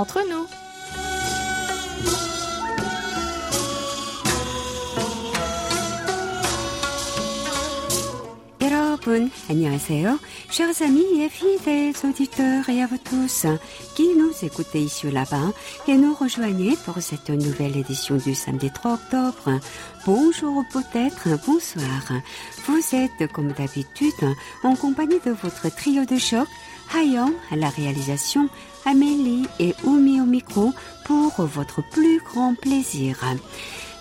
[0.00, 0.46] entre nous.
[10.50, 13.46] chers amis et fidèles auditeurs et à vous tous
[13.94, 15.52] qui nous écoutez ici ou là-bas
[15.88, 19.60] et nous rejoignez pour cette nouvelle édition du samedi 3 octobre.
[20.06, 22.12] Bonjour ou peut-être bonsoir.
[22.66, 26.46] Vous êtes comme d'habitude en compagnie de votre trio de choc,
[26.94, 28.48] Hayang à la réalisation,
[28.84, 30.72] Amélie et Oumi au micro
[31.04, 33.18] pour votre plus grand plaisir.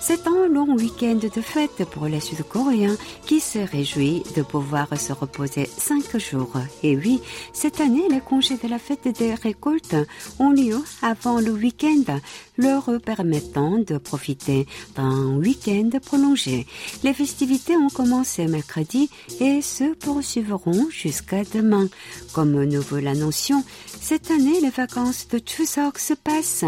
[0.02, 5.12] C'est un long week-end de fête pour les Sud-Coréens qui se réjouit de pouvoir se
[5.12, 6.54] reposer cinq jours.
[6.84, 7.22] Et oui,
[7.54, 9.98] cette année, les congés de la fête des récoltes
[10.40, 12.20] ont lieu avant le week-end,
[12.58, 16.66] leur permettant de profiter d'un week-end prolongé.
[17.04, 19.10] Les festivités ont commencé mercredi
[19.42, 21.88] et se poursuivront jusqu'à demain.
[22.34, 23.64] Comme nous vous l'annoncions,
[24.02, 26.66] cette année, les vacances de Chuseok se passent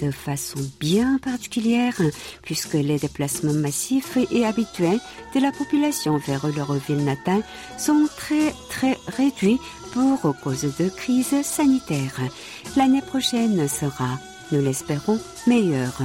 [0.00, 2.00] de façon bien particulière
[2.42, 5.00] puisque les déplacements massifs et habituels
[5.34, 7.42] de la population vers leur ville natale
[7.78, 9.60] sont très très réduits
[9.92, 12.20] pour cause de crise sanitaire.
[12.76, 14.18] L'année prochaine sera,
[14.50, 16.02] nous l'espérons, meilleure.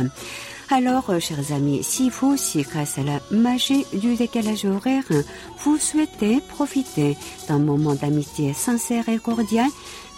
[0.69, 5.05] Alors, chers amis, si vous aussi, grâce à la magie du décalage horaire,
[5.63, 7.15] vous souhaitez profiter
[7.47, 9.69] d'un moment d'amitié sincère et cordial,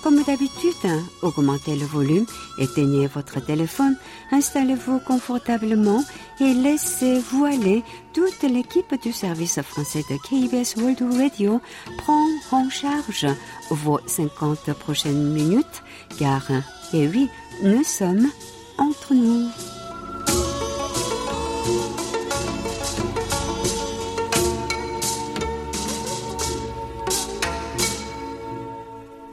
[0.03, 0.73] comme d'habitude,
[1.21, 2.25] augmentez le volume,
[2.57, 3.97] éteignez votre téléphone,
[4.31, 6.03] installez-vous confortablement
[6.39, 7.83] et laissez-vous aller.
[8.13, 11.61] Toute l'équipe du service français de KBS World Radio
[11.97, 13.27] prend en charge
[13.69, 15.83] vos 50 prochaines minutes,
[16.17, 16.47] car,
[16.93, 17.29] et oui,
[17.63, 18.29] nous sommes
[18.77, 19.49] entre nous.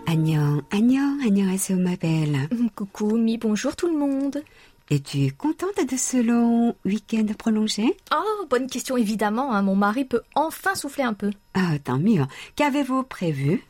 [0.08, 2.50] Agnon, Agnon, 안녕하세요, ma belle.
[2.76, 4.44] Coucou, mi bonjour tout le monde.
[4.90, 9.62] Es-tu contente de ce long week-end prolongé Oh, bonne question évidemment, hein.
[9.62, 11.30] mon mari peut enfin souffler un peu.
[11.54, 12.24] Ah, tant mieux.
[12.58, 13.64] Qu'avez-vous prévu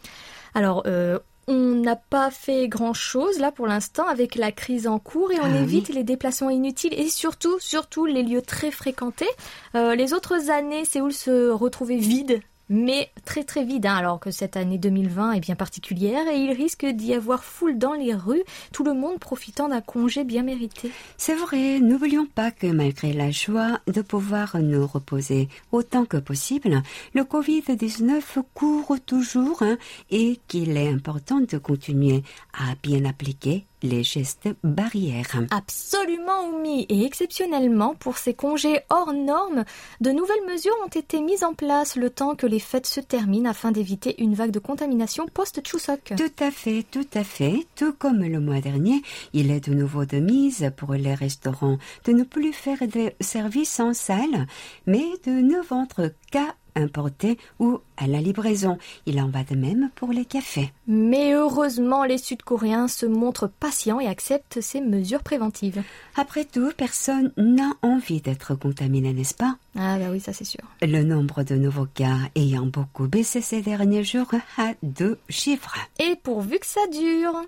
[0.56, 5.31] Alors, euh, on n'a pas fait grand-chose là pour l'instant avec la crise en cours
[5.31, 5.96] et on Ah évite oui.
[5.96, 9.29] les déplacements inutiles et surtout, surtout les lieux très fréquentés.
[9.75, 12.41] Euh, les autres années, Séoul se retrouvait vide.
[12.69, 16.50] mais très très vide, hein, alors que cette année 2020 est bien particulière et il
[16.53, 20.91] risque d'y avoir foule dans les rues, tout le monde profitant d'un congé bien mérité.
[21.16, 26.82] C'est vrai, n'oublions pas que malgré la joie de pouvoir nous reposer autant que possible,
[27.15, 28.21] le Covid-19
[28.53, 29.77] court toujours hein,
[30.10, 35.42] et qu'il est important de continuer à bien appliquer les gestes barrières.
[35.50, 36.87] Absolument, Oumi.
[36.88, 39.64] Et exceptionnellement, pour ces congés hors normes,
[40.00, 43.50] de nouvelles mesures ont été mises en place le temps que les fêtes se terminent
[43.50, 46.15] afin d'éviter une vague de contamination post-Chuseok.
[46.16, 47.66] Tout à fait, tout à fait.
[47.75, 52.12] Tout comme le mois dernier, il est de nouveau de mise pour les restaurants de
[52.12, 54.47] ne plus faire de services en salle,
[54.86, 58.78] mais de ne vendre qu'à importer ou à la livraison.
[59.06, 60.72] Il en va de même pour les cafés.
[60.87, 65.82] Mais heureusement, les Sud-Coréens se montrent patients et acceptent ces mesures préventives.
[66.16, 69.56] Après tout, personne n'a envie d'être contaminé, n'est-ce pas?
[69.76, 70.62] Ah bah oui, ça c'est sûr.
[70.82, 75.76] Le nombre de nouveaux cas ayant beaucoup baissé ces derniers jours a deux chiffres.
[75.98, 77.42] Et pourvu que ça dure.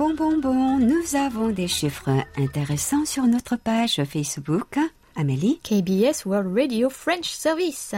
[0.00, 4.78] Bon, bon, bon, nous avons des chiffres intéressants sur notre page Facebook.
[5.14, 7.94] Amélie KBS World Radio French Service.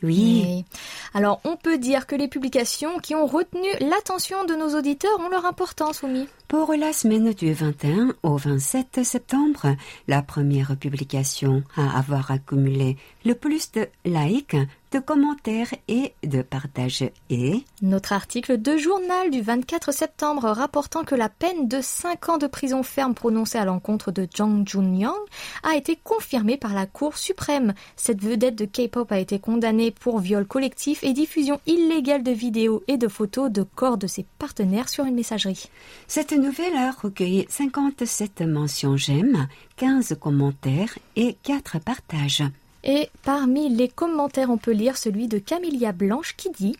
[0.00, 0.44] Oui.
[0.46, 0.64] Oui.
[1.12, 5.28] Alors, on peut dire que les publications qui ont retenu l'attention de nos auditeurs ont
[5.28, 6.28] leur importance, Oumi.
[6.46, 9.74] Pour la semaine du 21 au 27 septembre,
[10.06, 14.56] la première publication à avoir accumulé le plus de likes,
[14.92, 21.14] de commentaires et de partages est Notre article de journal du 24 septembre rapportant que
[21.14, 25.20] la peine de 5 ans de prison ferme prononcée à l'encontre de Jang Jun-young
[25.62, 27.74] a été confirmée par la Cour suprême.
[27.96, 32.82] Cette vedette de K-pop a été condamnée pour viol collectif et diffusion illégale de vidéos
[32.88, 35.68] et de photos de corps de ses partenaires sur une messagerie.
[36.08, 42.42] Cette nouvelle a recueilli 57 mentions j'aime, 15 commentaires et 4 partages.
[42.84, 46.76] Et parmi les commentaires, on peut lire celui de Camélia Blanche qui dit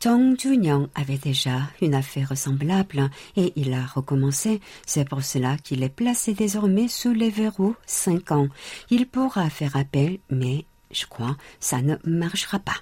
[0.00, 4.60] Jung Junyoung avait déjà une affaire semblable et il a recommencé.
[4.86, 8.48] C'est pour cela qu'il est placé désormais sous les verrous 5 ans.
[8.88, 12.76] Il pourra faire appel, mais je crois ça ne marchera pas.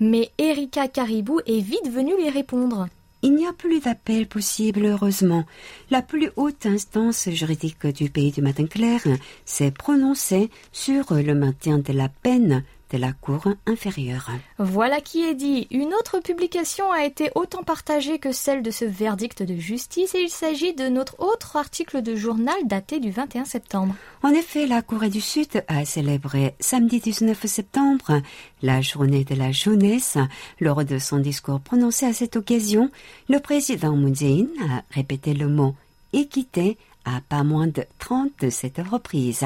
[0.00, 2.88] Mais Erika Caribou est vite venue lui répondre.
[3.22, 5.44] Il n'y a plus d'appel possible, heureusement.
[5.90, 9.00] La plus haute instance juridique du pays du matin clair
[9.44, 14.30] s'est prononcée sur le maintien de la peine de la Cour inférieure.
[14.58, 15.66] Voilà qui est dit.
[15.70, 20.20] Une autre publication a été autant partagée que celle de ce verdict de justice et
[20.20, 23.94] il s'agit de notre autre article de journal daté du 21 septembre.
[24.22, 28.22] En effet, la Corée du Sud a célébré samedi 19 septembre
[28.62, 30.18] la journée de la jeunesse.
[30.60, 32.90] Lors de son discours prononcé à cette occasion,
[33.28, 35.74] le président Moon Jae-in a répété le mot
[36.12, 39.44] équité à pas moins de 30 de cette reprise.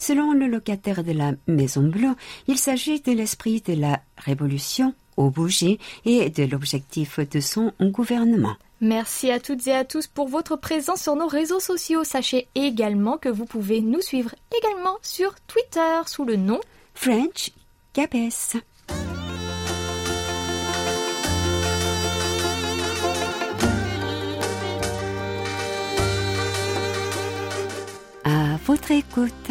[0.00, 2.16] Selon le locataire de la Maison Bleue,
[2.48, 8.56] il s'agit de l'esprit de la révolution aux bougies et de l'objectif de son gouvernement.
[8.80, 12.02] Merci à toutes et à tous pour votre présence sur nos réseaux sociaux.
[12.02, 16.60] Sachez également que vous pouvez nous suivre également sur Twitter sous le nom
[16.94, 17.52] French
[17.92, 18.56] KBS.
[28.64, 29.50] Votre écoute.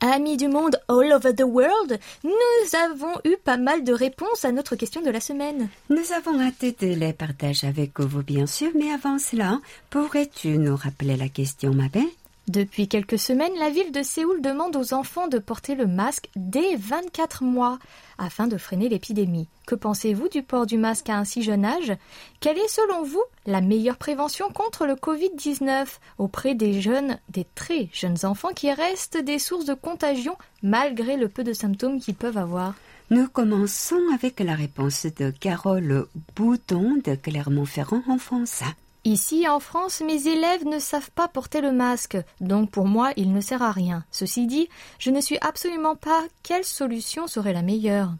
[0.00, 4.52] Amis du monde all over the world, nous avons eu pas mal de réponses à
[4.52, 5.68] notre question de la semaine.
[5.90, 9.60] Nous avons hâte de les partager avec vous, bien sûr, mais avant cela,
[9.90, 12.19] pourrais-tu nous rappeler la question, ma belle?
[12.48, 16.74] Depuis quelques semaines, la ville de Séoul demande aux enfants de porter le masque dès
[16.74, 17.78] 24 mois
[18.18, 19.48] afin de freiner l'épidémie.
[19.66, 21.92] Que pensez-vous du port du masque à un si jeune âge?
[22.40, 25.86] Quelle est selon vous la meilleure prévention contre le Covid-19
[26.18, 31.28] auprès des jeunes, des très jeunes enfants qui restent des sources de contagion malgré le
[31.28, 32.74] peu de symptômes qu'ils peuvent avoir?
[33.10, 38.62] Nous commençons avec la réponse de Carole Bouton de Clermont-Ferrand en France.
[39.04, 43.32] Ici, en France, mes élèves ne savent pas porter le masque, donc pour moi, il
[43.32, 44.04] ne sert à rien.
[44.10, 44.68] Ceci dit,
[44.98, 48.12] je ne suis absolument pas quelle solution serait la meilleure.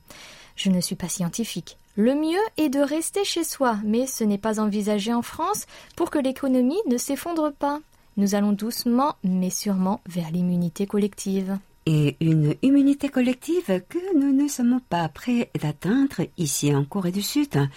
[0.57, 1.77] Je ne suis pas scientifique.
[1.97, 5.67] Le mieux est de rester chez soi, mais ce n'est pas envisagé en France
[5.97, 7.81] pour que l'économie ne s'effondre pas.
[8.17, 11.59] Nous allons doucement, mais sûrement, vers l'immunité collective.
[11.87, 17.23] Et une immunité collective que nous ne sommes pas prêts d'atteindre ici en Corée du
[17.23, 17.69] Sud.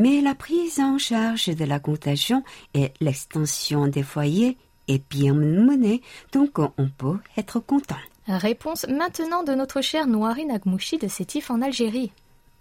[0.00, 2.42] Mais la prise en charge de la contagion
[2.72, 4.56] et l'extension des foyers
[4.88, 6.00] est bien menée,
[6.32, 7.98] donc on peut être content.
[8.26, 12.12] Réponse maintenant de notre cher Noirine Agmouchi de Sétif en Algérie.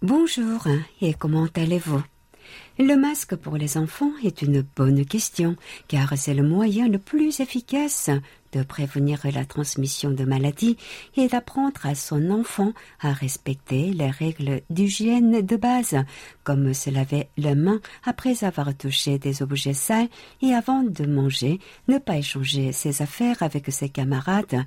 [0.02, 0.68] Bonjour
[1.00, 2.04] et comment allez-vous?
[2.78, 5.56] Le masque pour les enfants est une bonne question
[5.88, 8.10] car c'est le moyen le plus efficace
[8.52, 10.78] de prévenir la transmission de maladies
[11.16, 15.96] et d'apprendre à son enfant à respecter les règles d'hygiène de base,
[16.44, 20.10] comme se laver les mains après avoir touché des objets sales
[20.42, 24.66] et avant de manger, ne pas échanger ses affaires avec ses camarades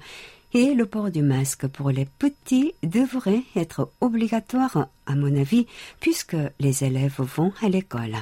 [0.55, 5.67] et le port du masque pour les petits devrait être obligatoire, à mon avis,
[6.01, 8.17] puisque les élèves vont à l'école.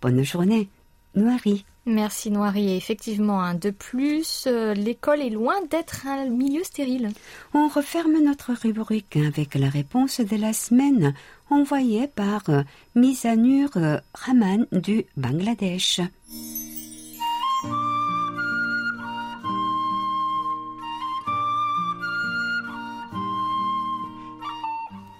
[0.00, 0.68] Bonne journée,
[1.14, 1.64] Noiri.
[1.84, 2.70] Merci Noiri.
[2.70, 7.10] Et effectivement, hein, de plus, euh, l'école est loin d'être un milieu stérile.
[7.54, 11.14] On referme notre rubrique avec la réponse de la semaine
[11.50, 12.62] envoyée par euh,
[12.94, 16.00] Misanur euh, Rahman du Bangladesh.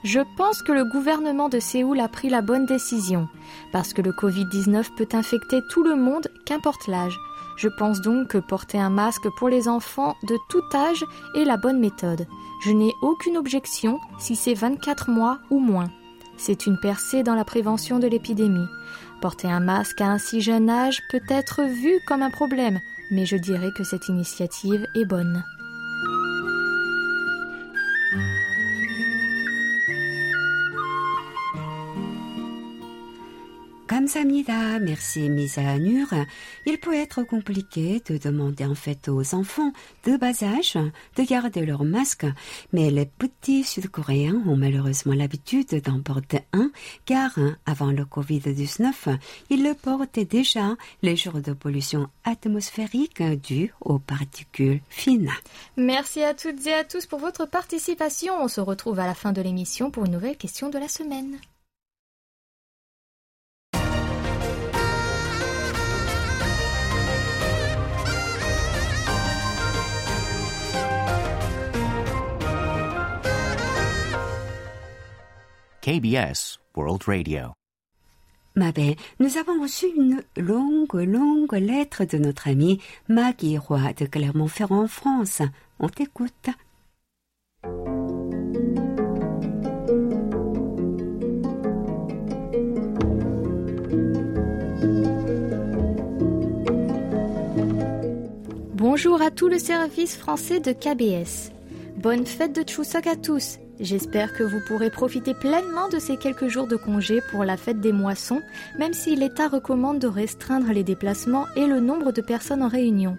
[0.05, 3.29] Je pense que le gouvernement de Séoul a pris la bonne décision,
[3.71, 7.17] parce que le Covid-19 peut infecter tout le monde, qu'importe l'âge.
[7.57, 11.05] Je pense donc que porter un masque pour les enfants de tout âge
[11.37, 12.27] est la bonne méthode.
[12.65, 15.91] Je n'ai aucune objection si c'est 24 mois ou moins.
[16.37, 18.67] C'est une percée dans la prévention de l'épidémie.
[19.21, 22.81] Porter un masque à un si jeune âge peut être vu comme un problème,
[23.13, 25.45] mais je dirais que cette initiative est bonne.
[34.13, 36.09] Kamsamnida, merci mise à Nur.
[36.67, 39.73] Il peut être compliqué de demander en fait aux enfants
[40.05, 40.77] de bas âge
[41.17, 42.27] de garder leur masque,
[42.75, 46.71] mais les petits Sud-Coréens ont malheureusement l'habitude d'en porter un,
[47.07, 49.17] car avant le Covid-19,
[49.49, 55.33] ils le portaient déjà les jours de pollution atmosphérique due aux particules fines.
[55.79, 58.35] Merci à toutes et à tous pour votre participation.
[58.43, 61.39] On se retrouve à la fin de l'émission pour une nouvelle question de la semaine.
[75.83, 77.55] KBS World Radio.
[78.55, 84.07] Ma belle, nous avons reçu une longue, longue lettre de notre ami Maggie Roy de
[84.07, 85.43] Clermont-Ferrand en France.
[85.81, 86.51] On t'écoute.
[98.77, 101.51] Bonjour à tout le service français de KBS.
[101.97, 106.47] Bonne fête de Chuseok à tous J'espère que vous pourrez profiter pleinement de ces quelques
[106.47, 108.41] jours de congé pour la fête des moissons,
[108.79, 113.19] même si l'État recommande de restreindre les déplacements et le nombre de personnes en réunion.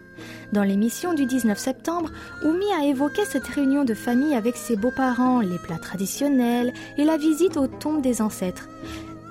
[0.54, 2.12] Dans l'émission du 19 septembre,
[2.46, 7.18] Oumi a évoqué cette réunion de famille avec ses beaux-parents, les plats traditionnels et la
[7.18, 8.70] visite aux tombes des ancêtres.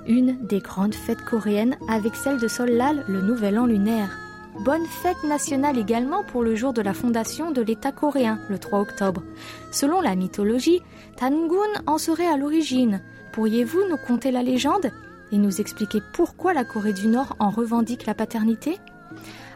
[0.07, 4.22] Une des grandes fêtes coréennes avec celle de Solal, le nouvel an lunaire.
[4.61, 8.81] Bonne fête nationale également pour le jour de la fondation de l'État coréen, le 3
[8.81, 9.23] octobre.
[9.73, 10.83] Selon la mythologie,
[11.17, 13.01] Tangun en serait à l'origine.
[13.33, 14.93] Pourriez-vous nous conter la légende
[15.33, 18.79] et nous expliquer pourquoi la Corée du Nord en revendique la paternité?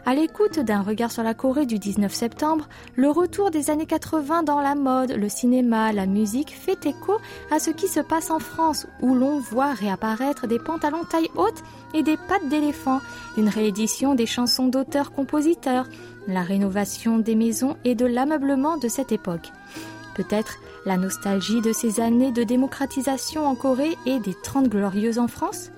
[0.07, 4.43] À l'écoute d'un regard sur la Corée du 19 septembre, le retour des années 80
[4.43, 7.17] dans la mode, le cinéma, la musique fait écho
[7.51, 11.61] à ce qui se passe en France, où l'on voit réapparaître des pantalons taille haute
[11.93, 13.01] et des pattes d'éléphant,
[13.35, 15.89] une réédition des chansons d'auteurs-compositeurs,
[16.29, 19.51] la rénovation des maisons et de l'ameublement de cette époque.
[20.15, 25.27] Peut-être la nostalgie de ces années de démocratisation en Corée et des Trente Glorieuses en
[25.27, 25.69] France?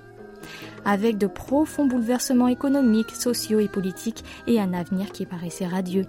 [0.84, 6.06] Avec de profonds bouleversements économiques, sociaux et politiques et un avenir qui paraissait radieux.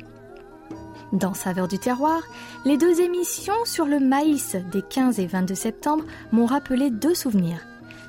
[1.13, 2.21] Dans Saveur du terroir,
[2.63, 7.59] les deux émissions sur le maïs des 15 et 22 septembre m'ont rappelé deux souvenirs.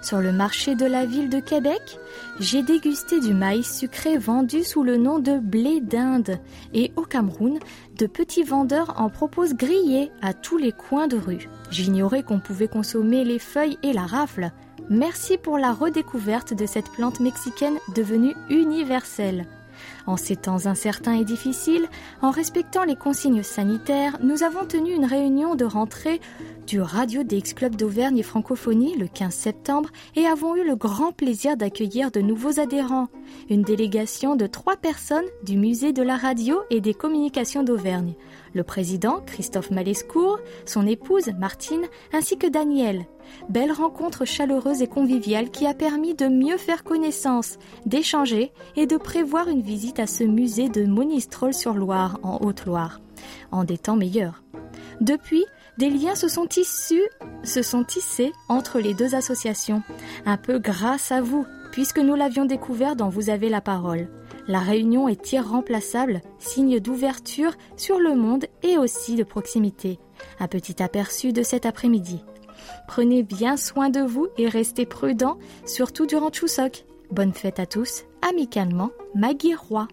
[0.03, 1.99] Sur le marché de la ville de Québec,
[2.41, 6.39] j'ai dégusté du maïs sucré vendu sous le nom de blé d'Inde
[6.75, 7.61] et au Cameroun,
[7.99, 11.49] de petits vendeurs en proposent grillés à tous les coins de rue.
[11.71, 14.51] J'ignorais qu'on pouvait consommer les feuilles et la rafle.
[14.93, 19.47] Merci pour la redécouverte de cette plante mexicaine devenue universelle.
[20.07, 21.89] En ces temps incertains et difficiles,
[22.21, 26.21] en respectant les consignes sanitaires, nous avons tenu une réunion de rentrée
[26.67, 31.13] du Radio DX Club d'Auvergne et Francophonie le 15 septembre et avons eu le grand
[31.13, 33.09] plaisir d'accueillir de nouveaux adhérents.
[33.49, 38.13] Une délégation de trois personnes du Musée de la Radio et des Communications d'Auvergne.
[38.53, 43.07] Le président, Christophe Malescourt, son épouse, Martine, ainsi que Daniel.
[43.49, 48.97] Belle rencontre chaleureuse et conviviale qui a permis de mieux faire connaissance, d'échanger et de
[48.97, 53.01] prévoir une visite à ce musée de Monistrol-sur-Loire en Haute-Loire,
[53.51, 54.43] en des temps meilleurs.
[55.01, 55.45] Depuis,
[55.79, 57.09] des liens se sont tissus,
[57.43, 59.83] se sont tissés entre les deux associations,
[60.27, 64.09] un peu grâce à vous, puisque nous l'avions découvert dans Vous avez la parole.
[64.49, 69.99] La réunion est irremplaçable, signe d'ouverture sur le monde et aussi de proximité.
[70.41, 72.23] Un petit aperçu de cet après-midi.
[72.89, 76.85] Prenez bien soin de vous et restez prudents, surtout durant Chuseok.
[77.11, 79.89] Bonne fête à tous, amicalement, Maggie Roy.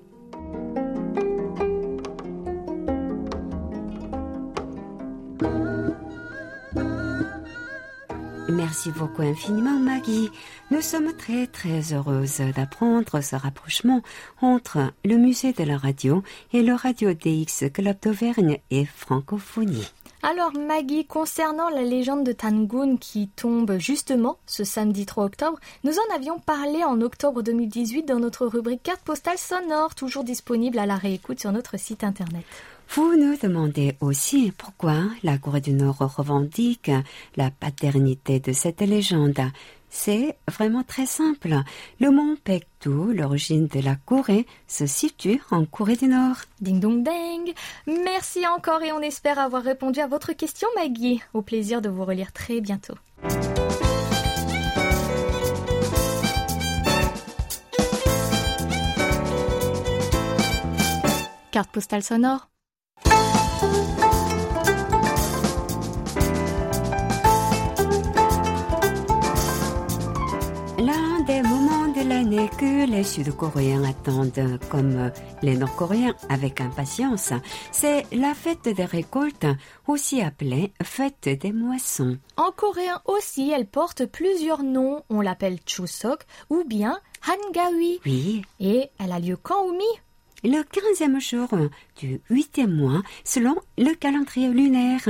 [8.49, 10.29] Merci beaucoup infiniment Maggie.
[10.71, 14.01] Nous sommes très très heureuses d'apprendre ce rapprochement
[14.41, 19.87] entre le musée de la radio et le Radio DX Club d'Auvergne et Francophonie.
[20.21, 25.93] Alors Maggie, concernant la légende de Tangun qui tombe justement ce samedi 3 octobre, nous
[25.93, 30.85] en avions parlé en octobre 2018 dans notre rubrique carte postale sonore, toujours disponible à
[30.85, 32.43] la réécoute sur notre site internet.
[32.89, 36.91] Vous nous demandez aussi pourquoi la Corée du Nord revendique
[37.37, 39.39] la paternité de cette légende.
[40.01, 41.55] C'est vraiment très simple.
[41.99, 46.37] Le mont Pektu, l'origine de la Corée, se situe en Corée du Nord.
[46.61, 47.53] Ding dong ding
[47.85, 51.21] Merci encore et on espère avoir répondu à votre question Maggie.
[51.33, 52.93] Au plaisir de vous relire très bientôt.
[61.51, 62.47] Carte postale sonore
[70.79, 77.33] L'un des moments de l'année que les Sud-Coréens attendent comme les Nord-Coréens avec impatience,
[77.73, 79.45] c'est la fête des récoltes,
[79.87, 82.17] aussi appelée fête des moissons.
[82.37, 85.03] En coréen aussi, elle porte plusieurs noms.
[85.09, 87.99] On l'appelle Chuseok ou bien Hangawi.
[88.05, 89.83] Oui, Et elle a lieu quand, Oumi?
[90.45, 91.49] Le quinzième jour
[91.97, 95.09] du huitième mois selon le calendrier lunaire.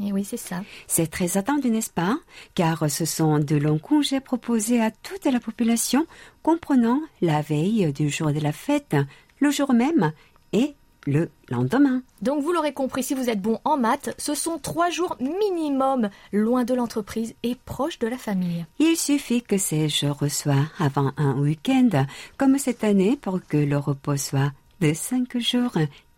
[0.00, 0.62] Et Eh oui, c'est ça.
[0.86, 2.18] C'est très attendu, n'est-ce pas?
[2.54, 6.06] Car ce sont de longs congés proposés à toute la population,
[6.42, 8.96] comprenant la veille du jour de la fête,
[9.38, 10.12] le jour même
[10.52, 10.74] et
[11.06, 12.02] le lendemain.
[12.20, 16.08] Donc vous l'aurez compris, si vous êtes bon en maths, ce sont trois jours minimum
[16.32, 18.64] loin de l'entreprise et proche de la famille.
[18.78, 22.06] Il suffit que ces jours soient avant un week-end,
[22.38, 25.72] comme cette année, pour que le repos soit de cinq jours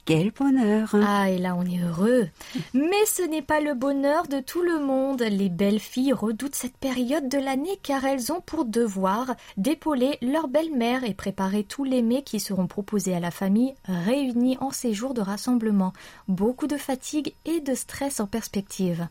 [0.07, 2.29] Quel bonheur Ah, et là on est heureux.
[2.75, 5.23] Mais ce n'est pas le bonheur de tout le monde.
[5.23, 10.49] Les belles filles redoutent cette période de l'année car elles ont pour devoir d'épauler leur
[10.49, 14.93] belle-mère et préparer tous les mets qui seront proposés à la famille réunie en ces
[14.93, 15.95] jours de rassemblement.
[16.29, 19.09] Beaucoup de fatigue et de stress en perspective.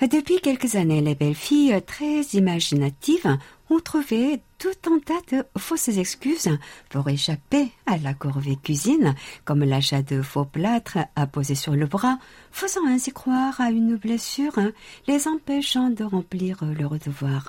[0.00, 3.38] Depuis quelques années, les belles filles très imaginatives
[3.70, 6.50] ont trouvé tout un tas de fausses excuses
[6.90, 9.14] pour échapper à la corvée cuisine,
[9.44, 12.18] comme l'achat de faux plâtres à poser sur le bras,
[12.52, 14.58] faisant ainsi croire à une blessure,
[15.06, 17.48] les empêchant de remplir leur devoir.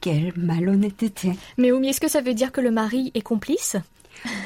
[0.00, 1.32] Quelle malhonnêteté.
[1.58, 3.76] Mais Oumi, est-ce que ça veut dire que le mari est complice?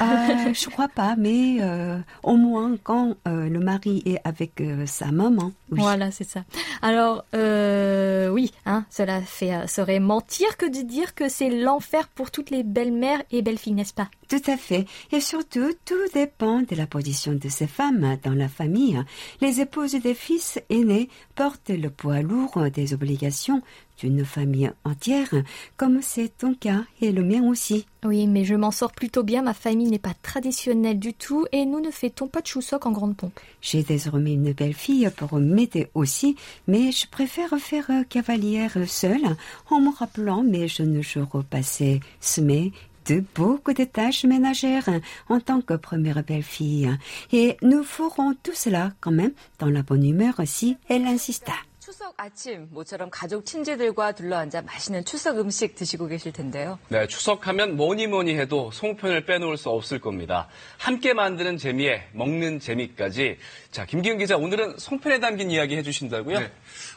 [0.00, 4.86] Euh, je crois pas, mais euh, au moins quand euh, le mari est avec euh,
[4.86, 5.52] sa maman.
[5.70, 5.80] Oui.
[5.80, 6.44] Voilà, c'est ça.
[6.82, 12.50] Alors, oui, hein, cela fait, serait mentir que de dire que c'est l'enfer pour toutes
[12.50, 14.08] les belles-mères et belles-filles, n'est-ce pas?
[14.28, 14.86] Tout à fait.
[15.12, 19.00] Et surtout, tout dépend de la position de ces femmes dans la famille.
[19.40, 23.62] Les épouses des fils aînés portent le poids lourd des obligations
[24.00, 25.28] d'une famille entière,
[25.76, 27.86] comme c'est ton cas et le mien aussi.
[28.04, 29.42] Oui, mais je m'en sors plutôt bien.
[29.42, 32.92] Ma famille n'est pas traditionnelle du tout et nous ne fêtons pas de chousoc en
[32.92, 33.38] grande pompe.
[33.60, 39.36] J'ai désormais une belle fille pour m'aider aussi, mais je préfère faire cavalière seule
[39.68, 42.72] en me rappelant mes jeunes jours passés semés
[43.06, 44.88] de beaucoup de tâches ménagères
[45.28, 46.90] en tant que première belle-fille.
[47.32, 51.52] Et nous ferons tout cela quand même dans la bonne humeur si elle insista.
[51.90, 56.78] 추석 아침 모처럼 가족 친지들과 둘러앉아 맛있는 추석 음식 드시고 계실 텐데요.
[56.86, 60.46] 네, 추석하면 뭐니 뭐니 해도 송편을 빼놓을 수 없을 겁니다.
[60.78, 63.38] 함께 만드는 재미에 먹는 재미까지.
[63.72, 66.38] 자, 김기훈 기자, 오늘은 송편에 담긴 이야기 해주신다고요?
[66.38, 66.52] 네.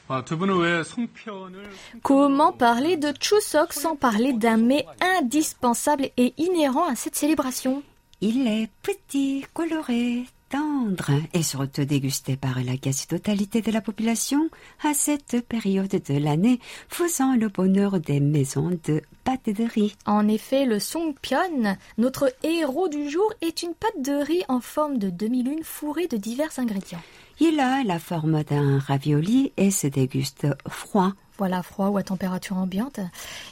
[0.09, 1.71] 아, 두 분은 왜 송편을
[2.05, 7.81] Comment parler de chousoc sans parler d'un mets indispensable et inhérent à cette célébration
[8.21, 14.49] Il est petit, coloré, tendre et surtout dégusté par la quasi-totalité de la population
[14.83, 19.95] à cette période de l'année, faisant le bonheur des maisons de pâtes de riz.
[20.05, 24.99] En effet, le songpyeon, notre héros du jour, est une pâte de riz en forme
[24.99, 27.01] de demi-lune fourrée de divers ingrédients.
[27.39, 31.13] Il a la forme d'un ravioli et se déguste froid.
[31.37, 32.99] Voilà, froid ou à température ambiante.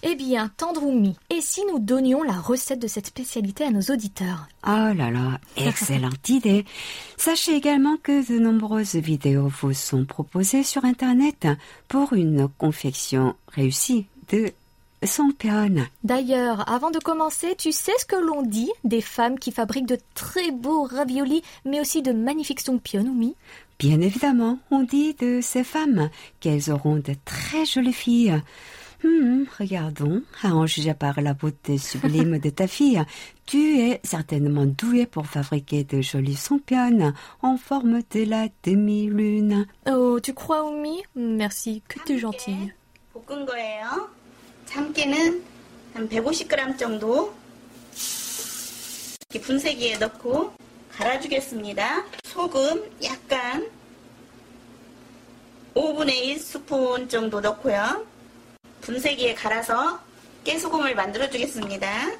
[0.03, 4.47] Eh bien, Tandroumi, et si nous donnions la recette de cette spécialité à nos auditeurs?
[4.65, 6.65] Oh là là, excellente idée.
[7.17, 11.47] Sachez également que de nombreuses vidéos vous sont proposées sur Internet
[11.87, 14.51] pour une confection réussie de.
[16.03, 19.97] D'ailleurs, avant de commencer, tu sais ce que l'on dit des femmes qui fabriquent de
[20.13, 23.35] très beaux raviolis, mais aussi de magnifiques songpyeon, Oumi
[23.80, 26.08] Bien évidemment, on dit de ces femmes
[26.40, 28.40] qu'elles auront de très jolies filles.
[29.04, 33.02] Hmm, regardons, à en juger par la beauté sublime de ta fille,
[33.44, 39.66] tu es certainement douée pour fabriquer de jolis songpyeon en forme de la demi-lune.
[39.86, 42.72] Oh, tu crois, Oumi Merci, que tu es gentille.
[43.12, 44.08] 볶은 거예요.
[44.66, 45.42] 참깨는
[45.94, 47.34] 한 150g 정도
[49.30, 50.52] 이렇게 분쇄기에 넣고
[50.90, 52.04] 갈아주겠습니다.
[52.24, 53.70] 소금 약간
[55.74, 58.06] 5분의 1스푼 정도 넣고요.
[58.80, 60.00] 분쇄기에 갈아서
[60.44, 62.16] 깨소금을 만들어 주겠습니다.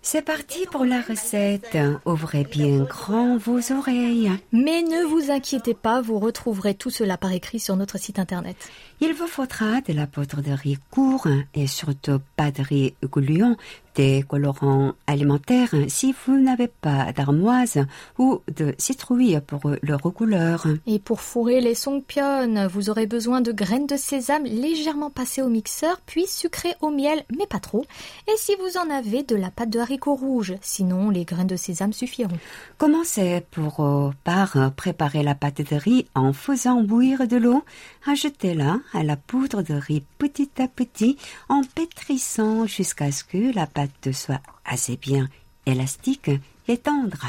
[0.00, 1.76] C'est parti pour la recette.
[2.06, 4.30] Ouvrez bien grand vos oreilles.
[4.52, 8.56] Mais ne vous inquiétez pas, vous retrouverez tout cela par écrit sur notre site internet.
[9.01, 13.55] Il vous faudra de la poudre de riz court et surtout pas de riz gluant,
[13.95, 17.85] des colorants alimentaires si vous n'avez pas d'armoise
[18.17, 20.65] ou de citrouille pour leur couleur.
[20.87, 25.49] Et pour fourrer les songpyeon, vous aurez besoin de graines de sésame légèrement passées au
[25.49, 27.85] mixeur, puis sucrées au miel, mais pas trop.
[28.27, 31.55] Et si vous en avez, de la pâte de haricot rouge, sinon les graines de
[31.55, 32.37] sésame suffiront.
[32.77, 37.63] Commencez pour euh, par préparer la pâte de riz en faisant bouillir de l'eau.
[38.07, 41.17] Ajoutez-la à la poudre de riz petit à petit
[41.49, 45.27] en pétrissant jusqu'à ce que la pâte soit assez bien
[45.65, 46.31] élastique
[46.67, 47.25] et tendre.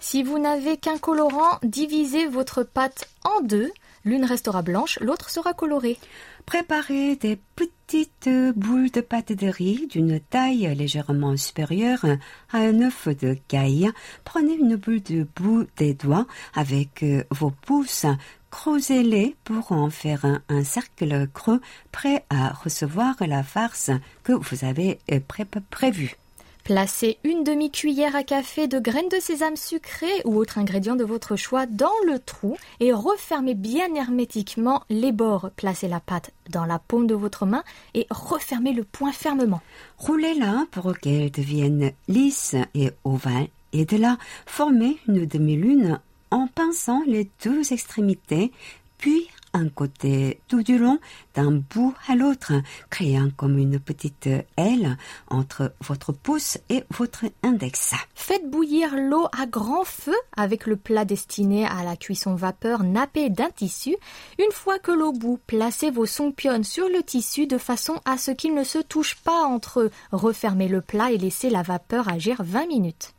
[0.00, 3.70] Si vous n'avez qu'un colorant, divisez votre pâte en deux.
[4.04, 5.98] L'une restera blanche, l'autre sera colorée.
[6.46, 12.06] Préparez des petites boules de pâte de riz d'une taille légèrement supérieure
[12.52, 13.90] à un œuf de caille.
[14.24, 18.06] Prenez une boule de bout des doigts avec vos pouces.
[18.50, 21.60] Creusez-les pour en faire un, un cercle creux
[21.92, 23.90] prêt à recevoir la farce
[24.24, 26.16] que vous avez euh, pré- prévue.
[26.64, 31.34] Placez une demi-cuillère à café de graines de sésame sucrées ou autre ingrédient de votre
[31.34, 35.48] choix dans le trou et refermez bien hermétiquement les bords.
[35.56, 39.62] Placez la pâte dans la paume de votre main et refermez le point fermement.
[39.96, 47.02] Roulez-la pour qu'elle devienne lisse et ovale et de là formez une demi-lune en pinçant
[47.06, 48.52] les deux extrémités,
[48.98, 50.98] puis un côté tout du long
[51.34, 52.52] d'un bout à l'autre,
[52.90, 54.96] créant comme une petite aile
[55.28, 57.94] entre votre pouce et votre index.
[58.14, 63.30] Faites bouillir l'eau à grand feu avec le plat destiné à la cuisson vapeur nappé
[63.30, 63.96] d'un tissu.
[64.38, 68.30] Une fois que l'eau bout, placez vos songpyeon sur le tissu de façon à ce
[68.30, 69.90] qu'ils ne se touchent pas entre eux.
[70.12, 73.14] Refermez le plat et laissez la vapeur agir 20 minutes.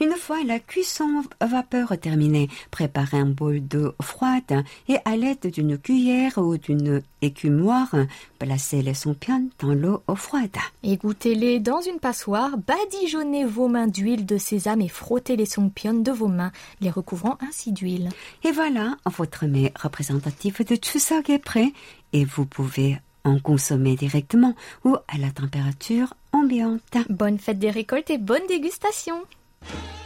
[0.00, 5.78] Une fois la cuisson vapeur terminée, préparez un bol d'eau froide et à l'aide d'une
[5.78, 7.94] cuillère ou d'une écumoire,
[8.38, 10.56] placez les sompions dans l'eau froide.
[10.82, 16.12] Égouttez-les dans une passoire, badigeonnez vos mains d'huile de sésame et frottez les sompions de
[16.12, 18.10] vos mains, les recouvrant ainsi d'huile.
[18.42, 21.72] Et voilà, votre mets représentatif de Chuseok est prêt
[22.12, 26.82] et vous pouvez en consommer directement ou à la température ambiante.
[27.08, 29.16] Bonne fête des récoltes et bonne dégustation
[29.66, 30.03] Hey!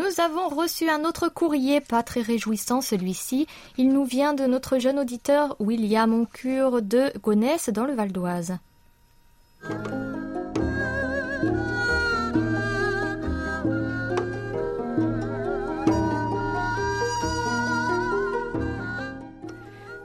[0.00, 3.46] Nous avons reçu un autre courrier, pas très réjouissant celui-ci.
[3.76, 8.56] Il nous vient de notre jeune auditeur William Oncure de Gonesse dans le Val d'Oise.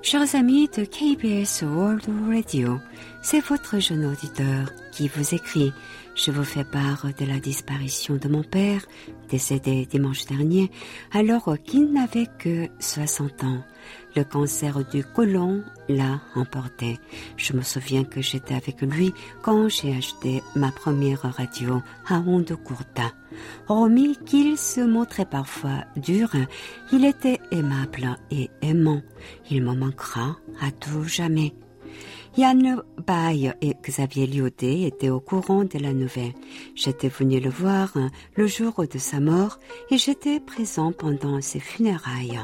[0.01, 2.79] Chers amis de KBS World Radio,
[3.23, 5.71] c'est votre jeune auditeur qui vous écrit.
[6.15, 8.81] Je vous fais part de la disparition de mon père,
[9.29, 10.71] décédé dimanche dernier,
[11.11, 13.61] alors qu'il n'avait que 60 ans.
[14.15, 16.97] Le cancer du côlon l'a emporté.
[17.35, 22.55] Je me souviens que j'étais avec lui quand j'ai acheté ma première radio à onde
[22.63, 23.01] courte.
[23.67, 26.29] Hormis qu'il se montrait parfois dur,
[26.93, 29.01] il était aimable et aimant.
[29.51, 31.53] Il me manquera à tout jamais.
[32.37, 36.33] Yann Baye et Xavier Lyoté étaient au courant de la nouvelle.
[36.75, 37.93] J'étais venu le voir
[38.35, 42.41] le jour de sa mort et j'étais présent pendant ses funérailles.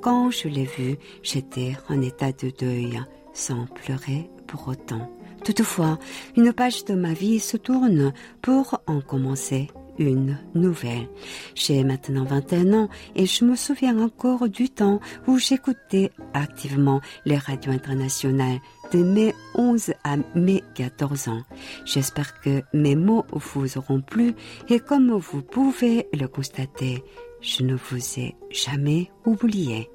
[0.00, 3.02] Quand je l'ai vu, j'étais en état de deuil,
[3.34, 5.10] sans pleurer pour autant.
[5.44, 5.98] Toutefois,
[6.38, 11.08] une page de ma vie se tourne pour en commencer une nouvelle.
[11.54, 17.38] J'ai maintenant 21 ans et je me souviens encore du temps où j'écoutais activement les
[17.38, 18.58] radios internationales
[18.92, 21.42] de mes 11 à mes 14 ans.
[21.84, 24.34] J'espère que mes mots vous auront plu
[24.68, 27.02] et comme vous pouvez le constater,
[27.40, 29.90] je ne vous ai jamais oublié.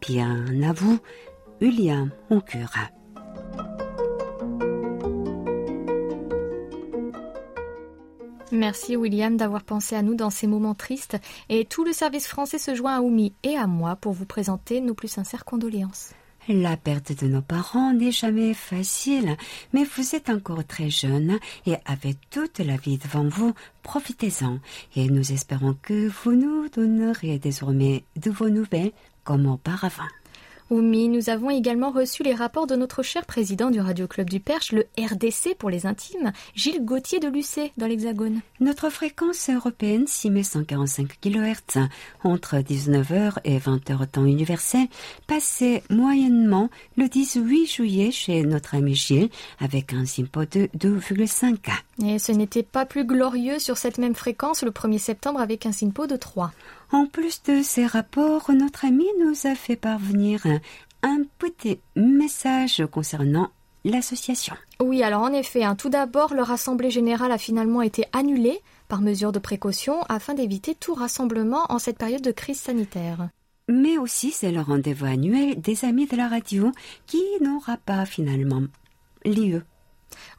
[0.00, 0.98] Bien à vous,
[1.60, 2.97] William Oncura.
[8.50, 12.58] Merci William d'avoir pensé à nous dans ces moments tristes et tout le service français
[12.58, 16.12] se joint à Oumi et à moi pour vous présenter nos plus sincères condoléances.
[16.48, 19.36] La perte de nos parents n'est jamais facile,
[19.74, 24.58] mais vous êtes encore très jeune et avec toute la vie devant vous, profitez-en
[24.96, 28.92] et nous espérons que vous nous donnerez désormais de vos nouvelles
[29.24, 30.08] comme auparavant.
[30.70, 34.38] Oumi, nous avons également reçu les rapports de notre cher président du Radio Club du
[34.38, 38.42] Perche, le RDC pour les intimes, Gilles Gauthier de Lucé, dans l'Hexagone.
[38.60, 41.88] Notre fréquence européenne 6145 kHz
[42.22, 44.88] entre 19h et 20h temps universel
[45.26, 51.56] passait moyennement le 18 juillet chez notre ami Gilles avec un simpo de 2,5.
[52.04, 55.72] Et ce n'était pas plus glorieux sur cette même fréquence le 1er septembre avec un
[55.72, 56.52] SINPO de 3.
[56.90, 60.46] En plus de ces rapports, notre ami nous a fait parvenir
[61.02, 63.50] un petit message concernant
[63.84, 64.54] l'association.
[64.80, 69.00] Oui, alors en effet, hein, tout d'abord, leur assemblée générale a finalement été annulée par
[69.00, 73.28] mesure de précaution afin d'éviter tout rassemblement en cette période de crise sanitaire.
[73.68, 76.72] Mais aussi, c'est le rendez-vous annuel des amis de la radio
[77.06, 78.62] qui n'aura pas finalement
[79.26, 79.62] lieu.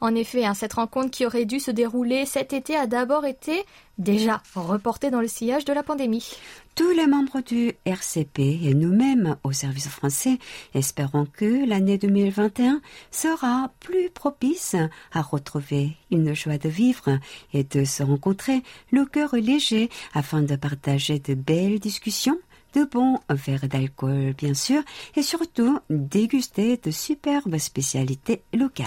[0.00, 3.64] En effet, hein, cette rencontre qui aurait dû se dérouler cet été a d'abord été
[3.98, 6.36] déjà reportée dans le sillage de la pandémie.
[6.74, 10.38] Tous les membres du RCP et nous-mêmes au service français
[10.74, 12.80] espérons que l'année 2021
[13.10, 14.76] sera plus propice
[15.12, 17.18] à retrouver une joie de vivre
[17.52, 22.38] et de se rencontrer le cœur léger afin de partager de belles discussions
[22.74, 24.82] de bons verres d'alcool bien sûr
[25.16, 28.86] et surtout déguster de superbes spécialités locales.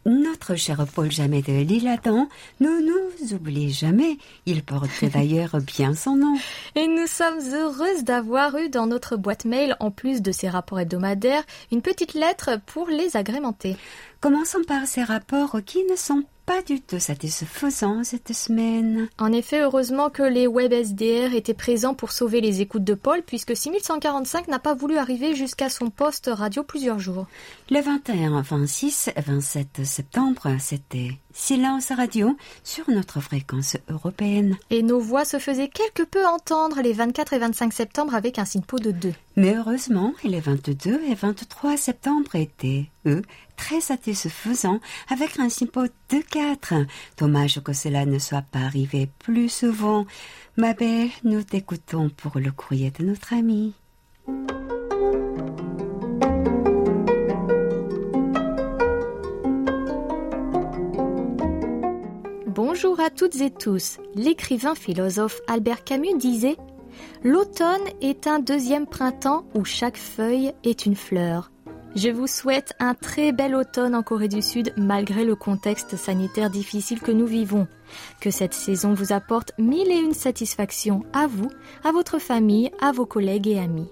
[0.06, 2.26] Notre cher Paul Jamais de l'Île-Adam
[2.60, 4.16] ne nous oublie jamais.
[4.46, 6.36] Il porte d'ailleurs bien son nom.
[6.74, 10.80] Et nous sommes heureuses d'avoir eu dans notre boîte mail, en plus de ces rapports
[10.80, 13.76] hebdomadaires, une petite lettre pour les agrémenter.
[14.20, 19.08] Commençons par ces rapports qui ne sont pas du tout satisfaisants cette semaine.
[19.18, 23.22] En effet, heureusement que les web SDR étaient présents pour sauver les écoutes de Paul,
[23.24, 27.28] puisque 6145 n'a pas voulu arriver jusqu'à son poste radio plusieurs jours.
[27.70, 34.56] Le 21, 26 et 27 septembre, c'était silence radio sur notre fréquence européenne.
[34.70, 38.44] Et nos voix se faisaient quelque peu entendre les 24 et 25 septembre avec un
[38.44, 39.12] SINPO de 2.
[39.36, 43.22] Mais heureusement, les 22 et 23 septembre étaient, eux,
[43.56, 46.74] très satisfaisants avec un simpo de 4.
[47.18, 50.06] Dommage que cela ne soit pas arrivé plus souvent.
[50.56, 53.74] Ma belle, nous t'écoutons pour le courrier de notre ami.
[62.82, 63.98] Bonjour à toutes et tous.
[64.14, 66.56] L'écrivain philosophe Albert Camus disait
[67.22, 71.52] L'automne est un deuxième printemps où chaque feuille est une fleur.
[71.94, 76.48] Je vous souhaite un très bel automne en Corée du Sud malgré le contexte sanitaire
[76.48, 77.68] difficile que nous vivons.
[78.18, 81.50] Que cette saison vous apporte mille et une satisfactions à vous,
[81.84, 83.90] à votre famille, à vos collègues et amis.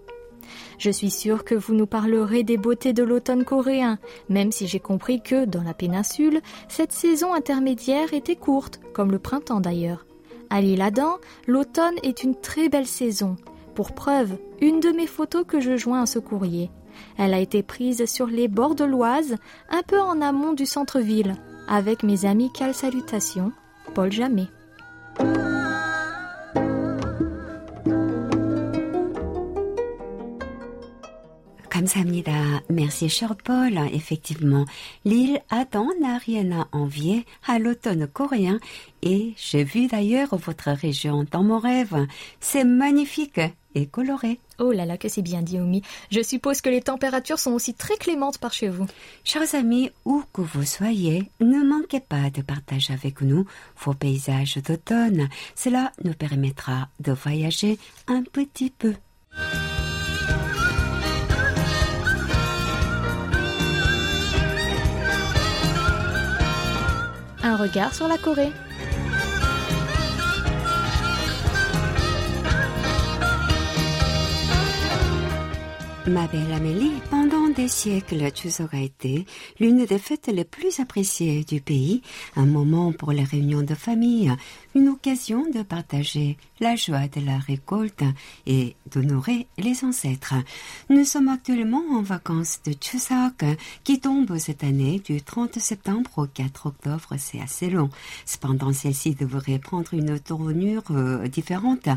[0.79, 4.81] Je suis sûre que vous nous parlerez des beautés de l'automne coréen, même si j'ai
[4.81, 10.07] compris que, dans la péninsule, cette saison intermédiaire était courte, comme le printemps d'ailleurs.
[10.51, 13.37] À l'île Adam, l'automne est une très belle saison.
[13.75, 16.71] Pour preuve, une de mes photos que je joins à ce courrier.
[17.17, 19.37] Elle a été prise sur les bords de l'Oise,
[19.71, 21.37] un peu en amont du centre-ville,
[21.69, 23.53] avec mes amicales salutations,
[23.95, 24.49] Paul Jamais.
[31.78, 32.62] 감사합니다.
[32.70, 33.78] Merci, cher Paul.
[33.92, 34.66] Effectivement,
[35.06, 38.60] l'île Adam n'a rien à envier à l'automne coréen
[39.02, 42.06] et j'ai vu d'ailleurs votre région dans mon rêve.
[42.40, 43.42] C'est magnifique
[43.76, 44.40] et coloré.
[44.60, 45.82] Oh là là, que c'est bien dit, Omi.
[46.12, 48.86] Je suppose que les températures sont aussi très clémentes par chez vous.
[49.24, 53.48] Chers amis, où que vous soyez, ne manquez pas de partager avec nous
[53.84, 55.28] vos paysages d'automne.
[55.56, 58.94] Cela nous permettra de voyager un petit peu.
[67.59, 68.53] Regard sur la Corée.
[76.07, 79.27] Ma belle Amélie, pendant des siècles, Chuseok a été
[79.61, 82.01] l'une des fêtes les plus appréciées du pays,
[82.35, 84.33] un moment pour les réunions de famille,
[84.79, 88.05] une occasion de partager la joie de la récolte
[88.47, 90.35] et d'honorer les ancêtres.
[90.89, 93.45] Nous sommes actuellement en vacances de Chuseok,
[93.83, 97.91] qui tombe cette année du 30 septembre au 4 octobre, c'est assez long.
[98.25, 101.89] Cependant, celle-ci devrait prendre une tournure euh, différente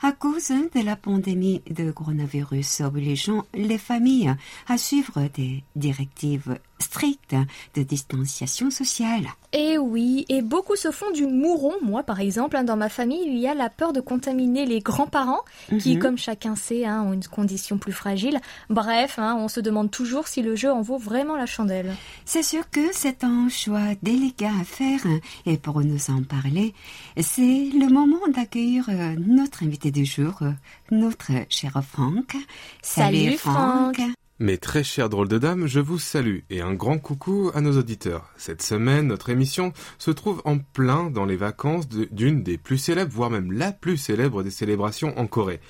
[0.00, 4.34] à cause de la pandémie de coronavirus obligeant les familles
[4.66, 7.36] à suivre des directives strictes
[7.74, 9.28] de distanciation sociale.
[9.52, 11.72] Et oui, et beaucoup se font du mouron.
[11.82, 14.78] Moi, par exemple, hein, dans ma famille, il y a la peur de contaminer les
[14.78, 15.40] grands-parents,
[15.80, 15.98] qui, Mhm.
[16.02, 18.38] comme chacun sait, hein, ont une condition plus fragile.
[18.68, 21.96] Bref, hein, on se demande toujours si le jeu en vaut vraiment la chandelle.
[22.24, 25.00] C'est sûr que c'est un choix délicat à faire
[25.46, 26.72] et pour nous en parler,
[27.20, 30.52] c'est le moment d'accueillir euh, notre invité du jour, euh,
[30.92, 32.36] notre cher Franck.
[32.82, 34.00] Salut, Franck.
[34.42, 37.76] Mes très chers drôles de dames, je vous salue et un grand coucou à nos
[37.76, 38.30] auditeurs.
[38.38, 43.12] Cette semaine, notre émission se trouve en plein dans les vacances d'une des plus célèbres,
[43.12, 45.60] voire même la plus célèbre des célébrations en Corée.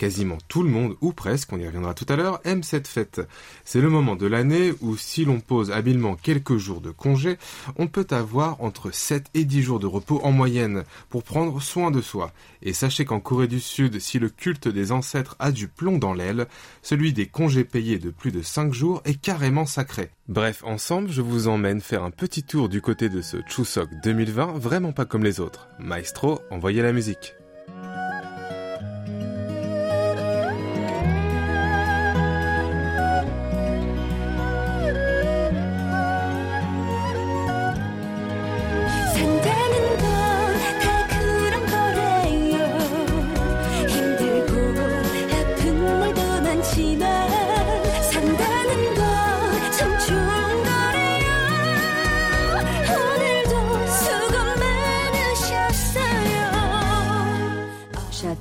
[0.00, 3.20] Quasiment tout le monde, ou presque, on y reviendra tout à l'heure, aime cette fête.
[3.66, 7.36] C'est le moment de l'année où si l'on pose habilement quelques jours de congé,
[7.76, 11.90] on peut avoir entre 7 et 10 jours de repos en moyenne pour prendre soin
[11.90, 12.32] de soi.
[12.62, 16.14] Et sachez qu'en Corée du Sud, si le culte des ancêtres a du plomb dans
[16.14, 16.46] l'aile,
[16.80, 20.12] celui des congés payés de plus de 5 jours est carrément sacré.
[20.28, 24.58] Bref, ensemble, je vous emmène faire un petit tour du côté de ce Chuseok 2020,
[24.58, 25.68] vraiment pas comme les autres.
[25.78, 27.34] Maestro, envoyez la musique.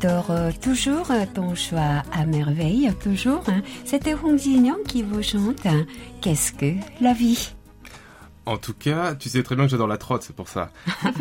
[0.01, 3.43] J'adore euh, toujours ton choix à merveille, toujours.
[3.47, 3.61] hein.
[3.83, 5.85] C'était Hong Jin qui vous chante hein,
[6.21, 7.53] Qu'est-ce que la vie
[8.45, 10.71] En tout cas, tu sais très bien que j'adore la trotte, c'est pour ça.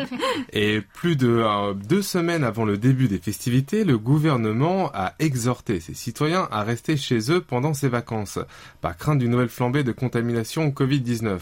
[0.52, 5.80] Et plus de euh, deux semaines avant le début des festivités, le gouvernement a exhorté
[5.80, 8.38] ses citoyens à rester chez eux pendant ces vacances,
[8.80, 11.38] par crainte d'une nouvelle flambée de contamination au Covid-19,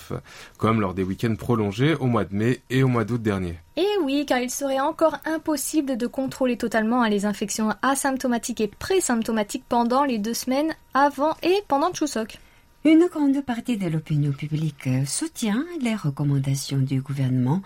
[0.59, 3.59] comme lors des week-ends prolongés au mois de mai et au mois d'août dernier.
[3.77, 8.69] Et oui, car il serait encore impossible de contrôler totalement hein, les infections asymptomatiques et
[8.69, 12.39] présymptomatiques pendant les deux semaines avant et pendant Chuseok.
[12.87, 17.61] Une grande partie de l'opinion publique euh, soutient les recommandations du gouvernement.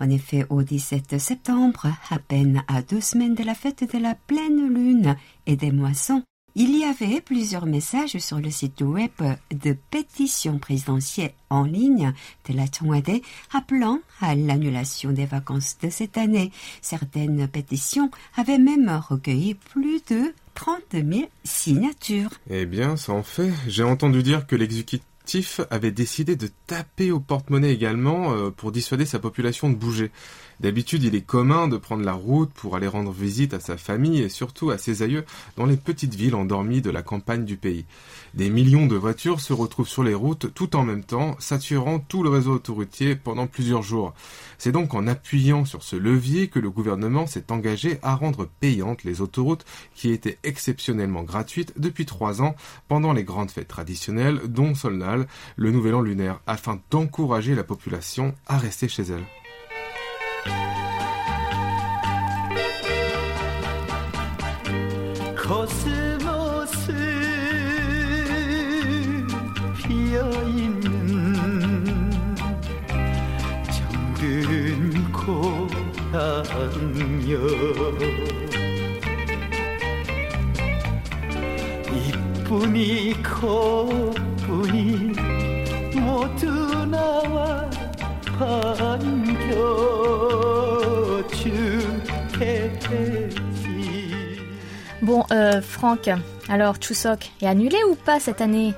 [0.00, 4.16] En effet, au 17 septembre, à peine à deux semaines de la fête de la
[4.16, 5.14] pleine lune
[5.46, 6.24] et des moissons,
[6.56, 9.12] il y avait plusieurs messages sur le site web
[9.52, 12.12] de pétition présidentielle en ligne
[12.48, 13.20] de la Chongade
[13.52, 16.50] appelant à l'annulation des vacances de cette année.
[16.82, 22.30] Certaines pétitions avaient même recueilli plus de 30 000 signatures.
[22.50, 23.52] Eh bien, ça en fait.
[23.66, 29.06] J'ai entendu dire que l'exécutif avait décidé de taper au porte-monnaie également euh, pour dissuader
[29.06, 30.10] sa population de bouger.
[30.60, 34.20] D'habitude, il est commun de prendre la route pour aller rendre visite à sa famille
[34.20, 35.24] et surtout à ses aïeux
[35.56, 37.84] dans les petites villes endormies de la campagne du pays.
[38.34, 42.22] Des millions de voitures se retrouvent sur les routes tout en même temps, saturant tout
[42.22, 44.14] le réseau autoroutier pendant plusieurs jours.
[44.58, 49.04] C'est donc en appuyant sur ce levier que le gouvernement s'est engagé à rendre payantes
[49.04, 49.64] les autoroutes
[49.94, 52.54] qui étaient exceptionnellement gratuites depuis trois ans
[52.88, 58.34] pendant les grandes fêtes traditionnelles, dont Solnal, le nouvel an lunaire, afin d'encourager la population
[58.46, 59.43] à rester chez elle.
[76.13, 77.33] 고향여
[81.91, 84.81] 이쁜이 코뿐이
[85.95, 87.69] 모두 나와
[88.37, 89.29] 반겨주겠지
[95.01, 96.09] Bon, euh, Franck,
[96.49, 98.73] alors Chuseok est annulé ou pas cette année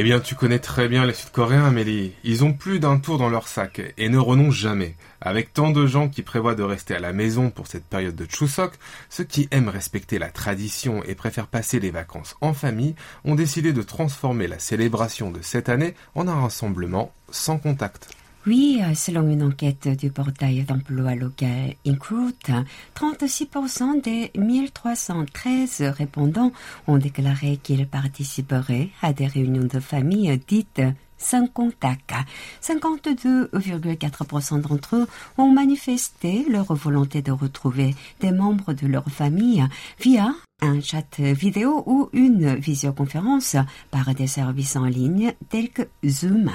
[0.00, 2.14] Eh bien, tu connais très bien les Sud-Coréens, Amélie.
[2.24, 4.96] Ils ont plus d'un tour dans leur sac et ne renoncent jamais.
[5.20, 8.24] Avec tant de gens qui prévoient de rester à la maison pour cette période de
[8.24, 8.72] Chuseok,
[9.10, 12.94] ceux qui aiment respecter la tradition et préfèrent passer les vacances en famille
[13.26, 18.08] ont décidé de transformer la célébration de cette année en un rassemblement sans contact.
[18.46, 22.50] Oui, euh, selon une enquête du portail d'emploi local Incroot,
[22.94, 26.50] 36% des 1313 répondants
[26.86, 30.80] ont déclaré qu'ils participeraient à des réunions de famille dites
[31.18, 32.14] sans contact.
[32.62, 39.66] 52,4% d'entre eux ont manifesté leur volonté de retrouver des membres de leur famille
[40.00, 43.56] via un chat vidéo ou une visioconférence
[43.90, 46.50] par des services en ligne tels que Zoom.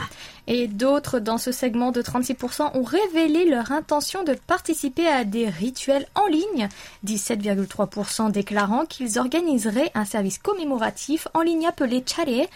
[0.47, 5.49] Et d'autres dans ce segment de 36% ont révélé leur intention de participer à des
[5.49, 6.69] rituels en ligne,
[7.05, 12.47] 17,3% déclarant qu'ils organiseraient un service commémoratif en ligne appelé Chare,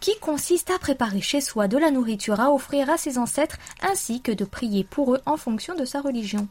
[0.00, 4.20] qui consiste à préparer chez soi de la nourriture à offrir à ses ancêtres ainsi
[4.20, 6.48] que de prier pour eux en fonction de sa religion.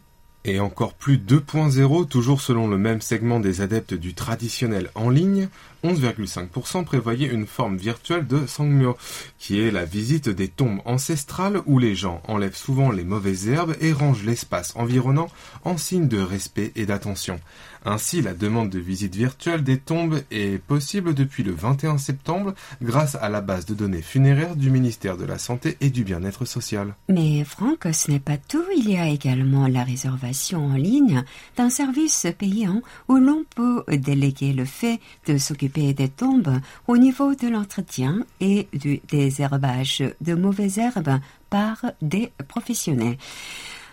[0.48, 5.50] Et encore plus 2.0, toujours selon le même segment des adeptes du traditionnel en ligne,
[5.86, 8.98] 11,5% prévoyaient une forme virtuelle de Sangmyo,
[9.38, 13.76] qui est la visite des tombes ancestrales où les gens enlèvent souvent les mauvaises herbes
[13.82, 15.30] et rangent l'espace environnant
[15.64, 17.40] en signe de respect et d'attention.
[17.88, 23.14] Ainsi, la demande de visite virtuelle des tombes est possible depuis le 21 septembre grâce
[23.14, 26.96] à la base de données funéraires du ministère de la Santé et du Bien-être social.
[27.10, 28.64] Mais Franck, ce n'est pas tout.
[28.76, 31.24] Il y a également la réservation en ligne
[31.58, 37.36] d'un service payant où l'on peut déléguer le fait de s'occuper des tombes au niveau
[37.36, 41.20] de l'entretien et du désherbage de mauvaises herbes
[41.50, 43.18] par des professionnels.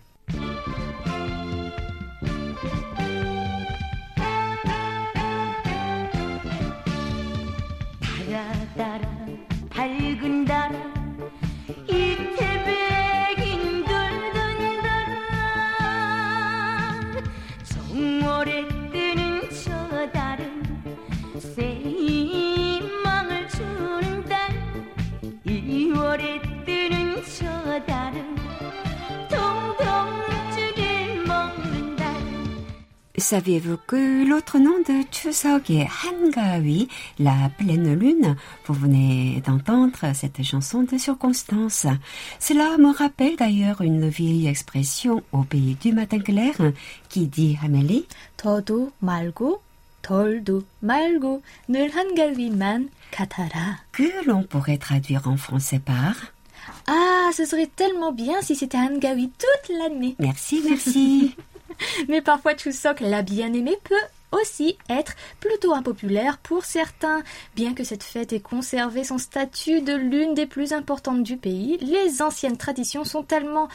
[25.92, 27.44] 2월에 뜨는 저
[27.84, 28.36] 달은
[29.28, 32.06] 동동주를 먹는 달
[33.18, 36.88] Saviez-vous que l'autre nom de Chuseok est Hangawi,
[37.18, 41.86] la pleine lune Vous venez d'entendre cette chanson de circonstance.
[42.40, 46.54] Cela me rappelle d'ailleurs une vieille expression au pays du matin clair
[47.10, 48.06] qui dit Amélie
[48.38, 49.60] 더도 말고
[50.02, 53.80] 덜도 말고 늘 한가위만 같아라.
[53.92, 56.14] que l'on pourrait traduire en français par
[56.86, 60.16] Ah, ce serait tellement bien si c'était Hangawi toute l'année.
[60.18, 61.34] Merci, merci.
[62.08, 63.94] Mais parfois Chuseok, la bien-aimée, peut
[64.32, 67.22] aussi être plutôt impopulaire pour certains.
[67.56, 71.78] Bien que cette fête ait conservé son statut de l'une des plus importantes du pays,
[71.80, 73.68] les anciennes traditions sont tellement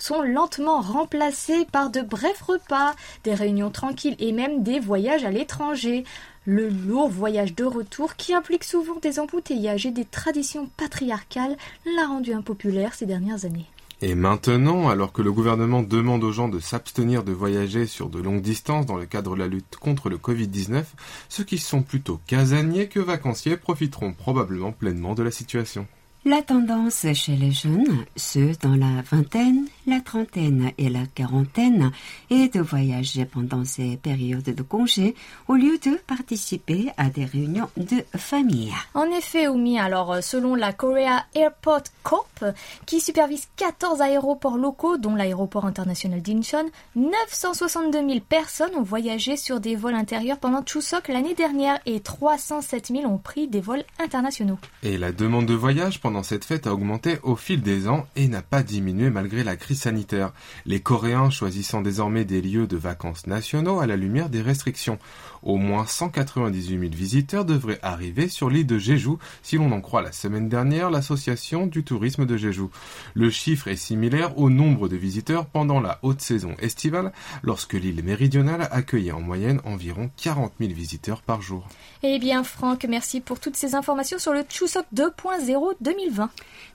[0.00, 2.94] sont lentement remplacées par de brefs repas,
[3.24, 6.04] des réunions tranquilles et même des voyages à l'étranger.
[6.46, 12.06] Le lourd voyage de retour, qui implique souvent des embouteillages et des traditions patriarcales, l'a
[12.06, 13.66] rendu impopulaire ces dernières années.
[14.02, 18.18] Et maintenant, alors que le gouvernement demande aux gens de s'abstenir de voyager sur de
[18.18, 20.84] longues distances dans le cadre de la lutte contre le Covid-19,
[21.28, 25.86] ceux qui sont plutôt casaniers que vacanciers profiteront probablement pleinement de la situation.
[26.26, 31.92] La tendance chez les jeunes, ceux dans la vingtaine, la trentaine et la quarantaine,
[32.28, 35.14] est de voyager pendant ces périodes de congé
[35.48, 38.70] au lieu de participer à des réunions de famille.
[38.92, 42.44] En effet, Oumi, alors euh, selon la Korea Airport Corp,
[42.84, 46.66] qui supervise 14 aéroports locaux, dont l'aéroport international d'Incheon,
[46.96, 52.88] 962 000 personnes ont voyagé sur des vols intérieurs pendant Chuseok l'année dernière et 307
[52.88, 54.58] 000 ont pris des vols internationaux.
[54.82, 58.28] Et la demande de voyage pendant cette fête a augmenté au fil des ans et
[58.28, 60.32] n'a pas diminué malgré la crise sanitaire.
[60.66, 64.98] Les Coréens choisissant désormais des lieux de vacances nationaux à la lumière des restrictions.
[65.42, 70.02] Au moins 198 000 visiteurs devraient arriver sur l'île de Jeju si l'on en croit
[70.02, 72.66] la semaine dernière l'association du tourisme de Jeju.
[73.14, 78.04] Le chiffre est similaire au nombre de visiteurs pendant la haute saison estivale lorsque l'île
[78.04, 81.66] méridionale accueillait en moyenne environ 40 000 visiteurs par jour.
[82.02, 85.99] Eh bien, Franck, merci pour toutes ces informations sur le Chuseok 2.0 2020.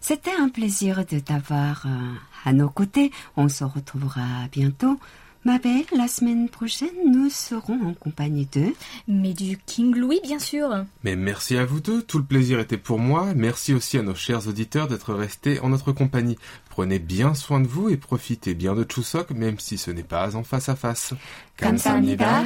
[0.01, 3.11] C'était un plaisir de t'avoir euh, à nos côtés.
[3.36, 4.98] On se retrouvera bientôt.
[5.46, 8.74] Ma belle, la semaine prochaine, nous serons en compagnie de...
[9.09, 10.84] Mais du King Louis, bien sûr.
[11.03, 13.32] Mais merci à vous deux, tout le plaisir était pour moi.
[13.34, 16.36] Merci aussi à nos chers auditeurs d'être restés en notre compagnie.
[16.68, 20.36] Prenez bien soin de vous et profitez bien de Chuseok, même si ce n'est pas
[20.36, 21.14] en face à face.
[21.57, 22.44] 감사합니다.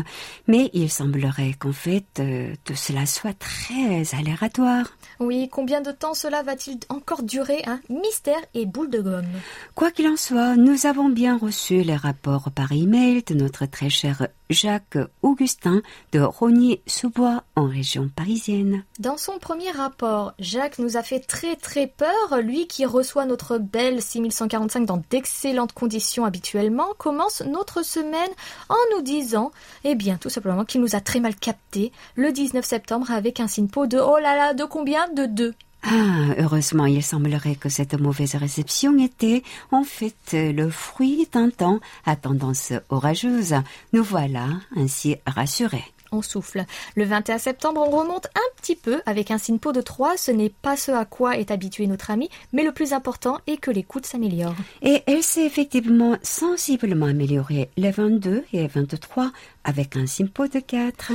[0.46, 4.96] mais il semblerait qu'en fait euh, tout cela soit très aléatoire.
[5.20, 7.80] Oui, combien de temps cela va-t-il encore durer hein?
[7.90, 9.26] Mystère et boule de gomme.
[9.74, 13.90] Quoi qu'il en soit, nous avons bien reçu les rapports par email de notre très
[13.90, 18.84] cher Jacques Augustin de Rogny-sous-Bois en région parisienne.
[18.98, 22.38] Dans son premier rapport, Jacques nous a fait très très peur.
[22.42, 28.30] Lui qui reçoit notre belle 6145 dans d'excellentes conditions habituellement, commence notre semaine
[28.68, 29.52] en nous disant,
[29.84, 33.48] eh bien tout simplement qu'il nous a très mal capté le 19 septembre avec un
[33.48, 35.54] SINPO de oh là là, de combien De 2.
[35.84, 39.42] Ah, heureusement, il semblerait que cette mauvaise réception était
[39.72, 43.56] en fait le fruit d'un temps à tendance orageuse.
[43.92, 44.46] Nous voilà
[44.76, 45.91] ainsi rassurés.
[46.12, 46.64] On souffle.
[46.94, 50.16] Le 21 septembre, on remonte un petit peu avec un SINPO de 3.
[50.16, 53.56] Ce n'est pas ce à quoi est habitué notre ami, mais le plus important est
[53.56, 54.54] que l'écoute s'améliore.
[54.82, 59.32] Et elle s'est effectivement sensiblement améliorée les 22 et 23
[59.64, 61.12] avec un SINPO de 4.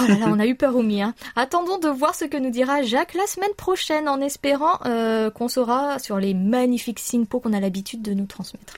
[0.00, 1.14] Oh là là, on a eu peur au mien.
[1.36, 5.48] Attendons de voir ce que nous dira Jacques la semaine prochaine en espérant euh, qu'on
[5.48, 8.74] saura sur les magnifiques SINPO qu'on a l'habitude de nous transmettre.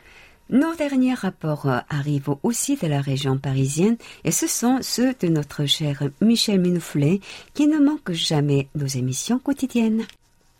[0.48, 5.26] Nos derniers rapports euh, arrivent aussi de la région parisienne et ce sont ceux de
[5.26, 7.20] notre cher Michel Minouflet
[7.52, 10.04] qui ne manque jamais nos émissions quotidiennes.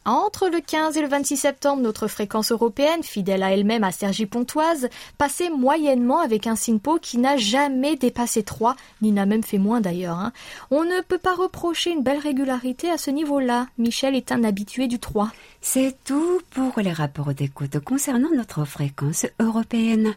[0.09, 4.27] Entre le 15 et le 26 septembre, notre fréquence européenne, fidèle à elle-même à Sergi
[4.27, 4.89] Pontoise,
[5.19, 9.81] passait moyennement avec un SINPO qui n'a jamais dépassé 3, ni n'a même fait moins
[9.81, 10.17] d'ailleurs.
[10.17, 10.33] hein.
[10.71, 13.67] On ne peut pas reprocher une belle régularité à ce niveau-là.
[13.79, 15.33] Michel est un habitué du 3.
[15.61, 20.15] C'est tout pour les rapports d'écoute concernant notre fréquence européenne.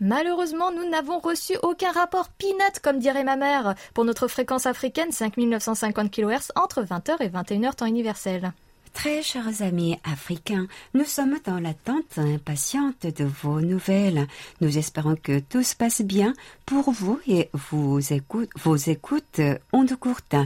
[0.00, 5.12] Malheureusement, nous n'avons reçu aucun rapport peanut, comme dirait ma mère, pour notre fréquence africaine
[5.12, 8.52] 5950 kHz entre 20h et 21h temps universel.
[8.92, 14.26] Très chers amis africains, nous sommes dans l'attente impatiente de vos nouvelles.
[14.60, 16.32] Nous espérons que tout se passe bien
[16.66, 19.40] pour vous et vos écoutes, vos écoutes
[19.72, 20.36] ondes courtes.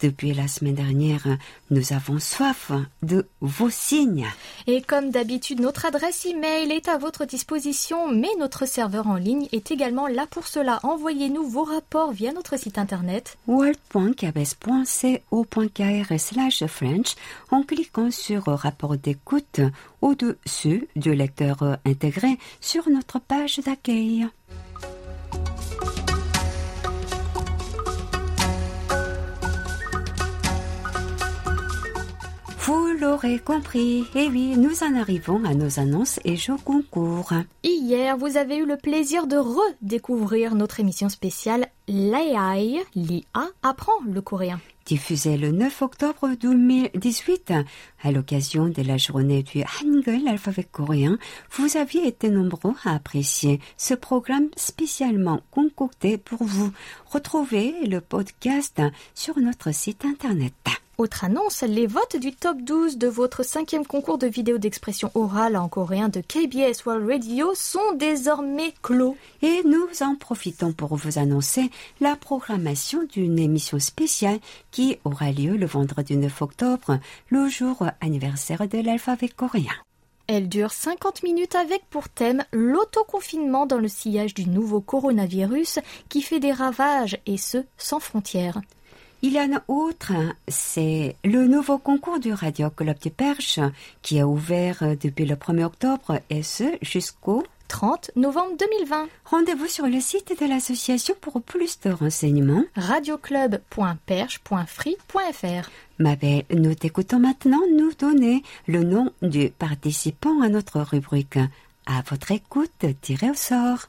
[0.00, 1.24] Depuis la semaine dernière,
[1.70, 2.72] nous avons soif
[3.02, 4.26] de vos signes.
[4.66, 9.48] Et comme d'habitude, notre adresse email est à votre disposition, mais notre serveur en ligne
[9.52, 10.80] est également là pour cela.
[10.82, 13.38] Envoyez-nous vos rapports via notre site internet.
[13.46, 17.14] world.kbs.co.kr slash French
[17.50, 19.60] en cliquant sur rapport d'écoute
[20.02, 24.26] au-dessus du lecteur intégré sur notre page d'accueil.
[33.04, 37.34] L'aurez compris, et oui, nous en arrivons à nos annonces et jeux concours.
[37.62, 44.22] Hier, vous avez eu le plaisir de redécouvrir notre émission spéciale L'AI, l'IA apprend le
[44.22, 44.58] coréen.
[44.86, 47.52] Diffusée le 9 octobre 2018,
[48.02, 51.18] à l'occasion de la journée du Hangul alphabet coréen,
[51.50, 56.72] vous aviez été nombreux à apprécier ce programme spécialement concocté pour vous.
[57.10, 58.80] Retrouvez le podcast
[59.14, 60.54] sur notre site internet.
[60.96, 65.56] Autre annonce, les votes du top 12 de votre cinquième concours de vidéo d'expression orale
[65.56, 69.16] en coréen de KBS World Radio sont désormais clos.
[69.42, 71.68] Et nous en profitons pour vous annoncer
[72.00, 74.38] la programmation d'une émission spéciale
[74.70, 79.74] qui aura lieu le vendredi 9 octobre, le jour anniversaire de l'alphabet coréen.
[80.28, 86.22] Elle dure 50 minutes avec pour thème l'autoconfinement dans le sillage du nouveau coronavirus qui
[86.22, 88.60] fait des ravages et ce sans frontières.
[89.26, 90.12] Il y en a autre,
[90.48, 93.58] c'est le nouveau concours du Radio Club du Perche
[94.02, 99.08] qui a ouvert depuis le 1er octobre et ce jusqu'au 30 novembre 2020.
[99.24, 102.64] Rendez-vous sur le site de l'association pour plus de renseignements.
[102.76, 111.38] radioclub.perche.free.fr Ma belle, nous t'écoutons maintenant nous donner le nom du participant à notre rubrique.
[111.86, 113.88] À votre écoute, tiré au sort.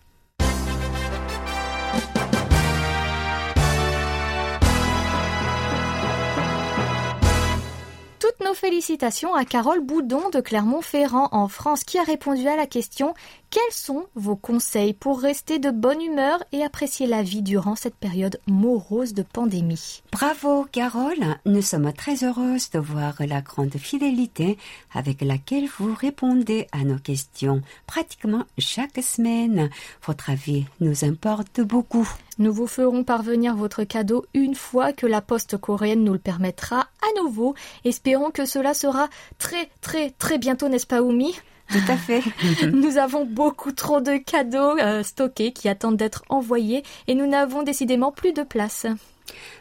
[8.45, 13.15] Nos félicitations à Carole Boudon de Clermont-Ferrand en France qui a répondu à la question
[13.55, 17.95] Quels sont vos conseils pour rester de bonne humeur et apprécier la vie durant cette
[17.95, 20.03] période morose de pandémie?
[20.11, 24.57] Bravo Carole, nous sommes très heureuses de voir la grande fidélité
[24.93, 29.69] avec laquelle vous répondez à nos questions pratiquement chaque semaine.
[30.05, 32.09] Votre avis nous importe beaucoup.
[32.39, 36.79] Nous vous ferons parvenir votre cadeau une fois que la poste coréenne nous le permettra
[36.79, 37.55] à nouveau.
[37.85, 41.33] Espérons que cela sera très très très bientôt, n'est-ce pas Oumi?
[41.69, 42.21] Tout à fait.
[42.73, 47.63] Nous avons beaucoup trop de cadeaux euh, stockés qui attendent d'être envoyés et nous n'avons
[47.63, 48.85] décidément plus de place.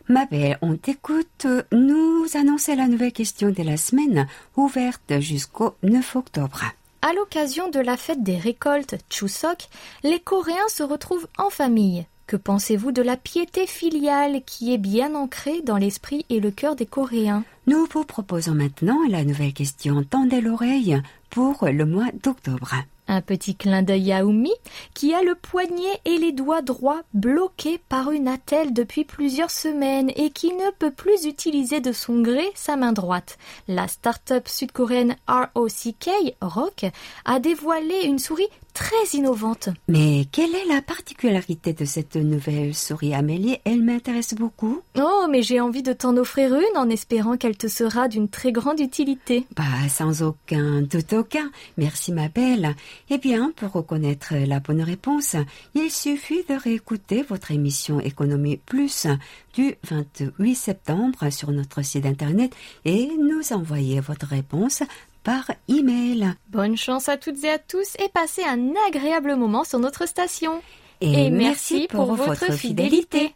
[0.09, 1.47] Ma belle, on t'écoute.
[1.73, 4.27] Nous annoncer la nouvelle question de la semaine,
[4.57, 6.63] ouverte jusqu'au 9 octobre.
[7.03, 9.69] À l'occasion de la fête des récoltes Chuseok,
[10.03, 12.07] les Coréens se retrouvent en famille.
[12.27, 16.75] Que pensez-vous de la piété filiale qui est bien ancrée dans l'esprit et le cœur
[16.75, 17.45] des Coréens?
[17.67, 21.03] Nous vous proposons maintenant la nouvelle question Tendez l'oreille
[21.35, 22.75] pour le mois d'octobre.
[23.09, 24.53] Un petit clin d'œil à Oumi,
[24.95, 30.13] qui a le poignet et les doigts droits bloqués par une attelle depuis plusieurs semaines
[30.15, 33.37] et qui ne peut plus utiliser de son gré sa main droite.
[33.67, 36.09] La start-up sud-coréenne ROCK,
[36.41, 36.87] Rock,
[37.25, 39.69] a dévoilé une souris très innovante.
[39.89, 43.59] Mais quelle est la particularité de cette nouvelle souris Amélie?
[43.65, 44.83] Elle m'intéresse beaucoup.
[44.99, 48.53] Oh, mais j'ai envie de t'en offrir une en espérant qu'elle te sera d'une très
[48.53, 49.47] grande utilité.
[49.57, 51.51] Bah, sans aucun doute aucun.
[51.79, 52.75] Merci ma belle.
[53.11, 55.37] Eh bien, pour reconnaître la bonne réponse,
[55.75, 59.07] il suffit de réécouter votre émission Économie Plus
[59.55, 62.53] du 28 septembre sur notre site internet
[62.85, 64.83] et nous envoyer votre réponse
[65.25, 66.35] par email.
[66.51, 70.63] Bonne chance à toutes et à tous et passez un agréable moment sur notre station.
[71.01, 73.35] Et, merci pour, votre fidélité.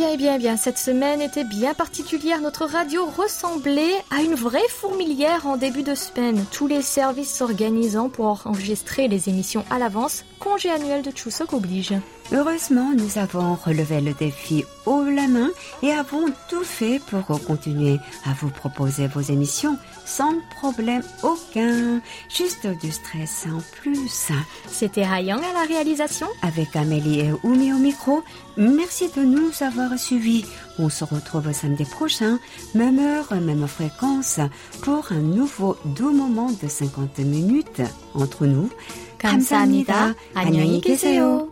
[0.00, 2.40] Bien, bien, bien, cette semaine était bien particulière.
[2.40, 6.42] Notre radio ressemblait à une vraie fourmilière en début de semaine.
[6.50, 10.24] Tous les services s'organisant pour enregistrer les émissions à l'avance.
[10.38, 11.92] Congé annuel de Chuseok oblige.
[12.31, 15.49] Heureusement, nous avons relevé le défi haut la main
[15.83, 22.01] et avons tout fait pour continuer à vous proposer vos émissions sans problème aucun.
[22.35, 24.31] Juste du stress en plus.
[24.67, 26.27] C'était Hayang à la réalisation.
[26.41, 28.23] Avec Amélie et Oumi au micro,
[28.57, 30.45] merci de nous avoir suivis.
[30.79, 32.39] On se retrouve samedi prochain,
[32.73, 34.39] même heure, même fréquence,
[34.81, 37.81] pour un nouveau doux moment de 50 minutes
[38.15, 38.69] entre nous.
[39.17, 40.13] 감사합니다.
[40.35, 41.49] 안녕히 계세요.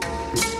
[0.00, 0.57] thank you